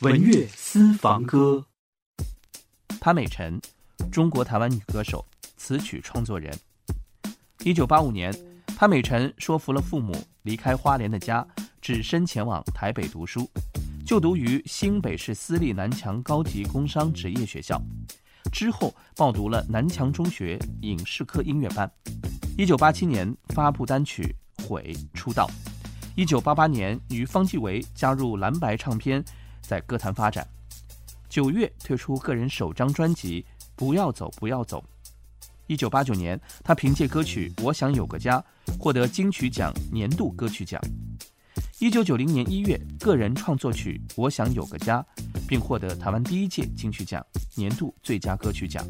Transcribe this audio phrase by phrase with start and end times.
[0.00, 1.66] 文乐私房歌，
[3.00, 3.60] 潘美辰，
[4.12, 5.26] 中国台湾女歌手、
[5.56, 6.56] 词曲创作人。
[7.64, 8.32] 一九八五年，
[8.76, 11.44] 潘美辰说服了父母离开花莲的家，
[11.80, 13.50] 只身前往台北读书，
[14.06, 17.82] 就读于新北市私立南强高级工商职业学校。
[18.52, 21.90] 之后报读了南强中学影视科音乐班。
[22.56, 24.32] 一九八七年发布单曲
[24.64, 25.50] 《悔》出道。
[26.14, 29.24] 一九八八年与方季韦加入蓝白唱片，
[29.68, 30.48] 在歌坛发展。
[31.28, 33.42] 九月推出个人首张专辑
[33.76, 34.82] 《不要走，不要走》。
[35.66, 38.42] 一九八九年，他凭借歌曲《我想有个家》
[38.78, 40.80] 获得金曲奖年度歌曲奖。
[41.78, 45.04] 一九九零年一月，个人创作曲《我想有个家》，
[45.46, 48.82] 并获得台湾第一届金曲奖年度最佳歌曲奖。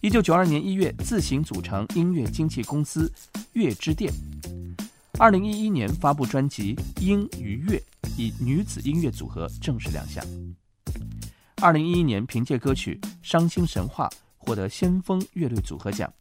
[0.00, 3.10] 一九九二年一月，自行组成音乐经纪公司
[3.52, 4.12] 乐之店。
[5.16, 7.78] 二零一一年发布专辑《音与乐》，
[8.16, 10.24] 以女子音乐组合正式亮相。
[11.62, 16.12] 二零一一年凭借歌曲《伤心神话》获得先锋乐队组合奖。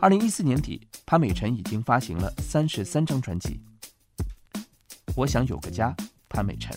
[0.00, 3.60] 二零一四年底，潘美辰已经发行了三十三张专辑。
[5.16, 5.94] 我想有个家，
[6.28, 6.76] 潘美辰。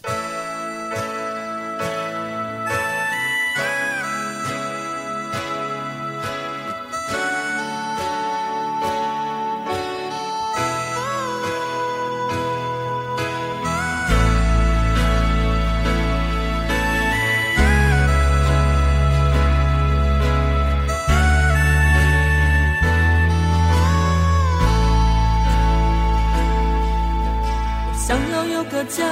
[28.61, 29.03] 有个家，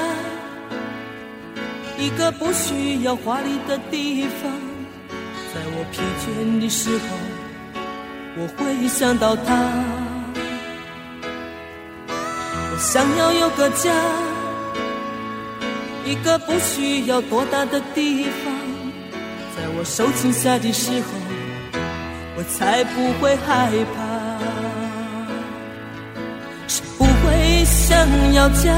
[1.98, 4.52] 一个不需要华丽的地方，
[5.52, 7.06] 在我疲倦的时候，
[8.38, 9.56] 我会想到他。
[12.06, 13.92] 我想要有个家，
[16.06, 18.54] 一个不需要多大的地方，
[19.58, 21.08] 在我受惊吓的时候，
[22.38, 23.98] 我才不会害怕。
[26.68, 28.78] 谁不会想要家？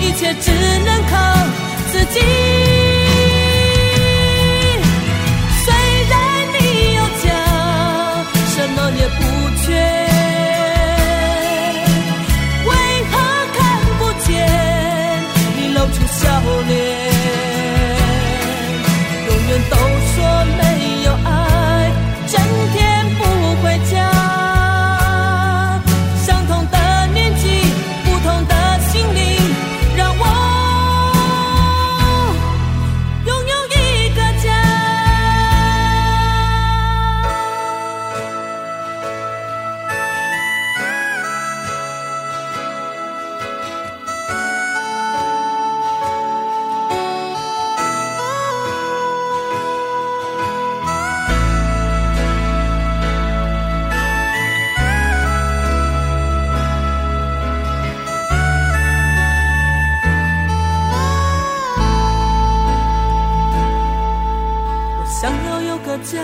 [0.00, 0.50] 一切只
[0.84, 1.16] 能靠
[1.92, 2.71] 自己。
[66.02, 66.18] 家，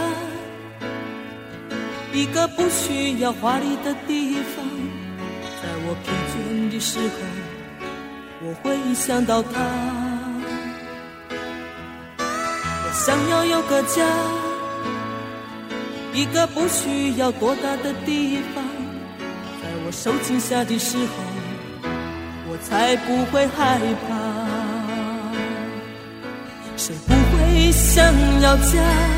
[2.13, 4.65] 一个不需要华丽的地方，
[5.63, 7.15] 在我疲倦的时候，
[8.43, 9.49] 我会想到他。
[12.21, 14.05] 我想要有个家，
[16.13, 18.65] 一个不需要多大的地方，
[19.63, 21.09] 在我受惊吓的时候，
[22.51, 23.79] 我才不会害
[24.09, 24.17] 怕。
[26.77, 28.05] 谁不会想
[28.41, 29.18] 要家？